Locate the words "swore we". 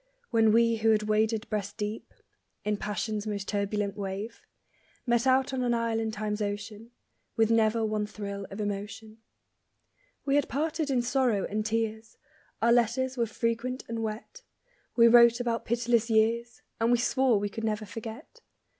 16.97-17.49